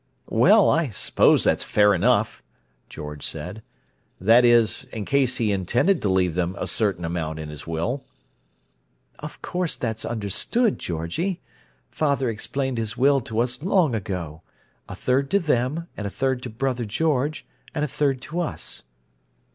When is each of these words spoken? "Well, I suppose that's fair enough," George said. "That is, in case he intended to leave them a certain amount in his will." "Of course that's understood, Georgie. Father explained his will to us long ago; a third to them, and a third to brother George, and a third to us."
"Well, 0.31 0.67
I 0.67 0.89
suppose 0.89 1.43
that's 1.43 1.63
fair 1.63 1.93
enough," 1.93 2.41
George 2.89 3.23
said. 3.23 3.61
"That 4.19 4.43
is, 4.43 4.85
in 4.85 5.05
case 5.05 5.37
he 5.37 5.51
intended 5.51 6.01
to 6.01 6.09
leave 6.09 6.33
them 6.33 6.55
a 6.57 6.65
certain 6.65 7.05
amount 7.05 7.37
in 7.37 7.49
his 7.49 7.67
will." 7.67 8.03
"Of 9.19 9.43
course 9.43 9.75
that's 9.75 10.03
understood, 10.03 10.79
Georgie. 10.79 11.39
Father 11.91 12.29
explained 12.31 12.79
his 12.79 12.97
will 12.97 13.21
to 13.21 13.41
us 13.41 13.61
long 13.61 13.93
ago; 13.93 14.41
a 14.89 14.95
third 14.95 15.29
to 15.29 15.39
them, 15.39 15.87
and 15.95 16.07
a 16.07 16.09
third 16.09 16.41
to 16.41 16.49
brother 16.49 16.85
George, 16.85 17.45
and 17.75 17.85
a 17.85 17.87
third 17.87 18.23
to 18.23 18.39
us." 18.39 18.81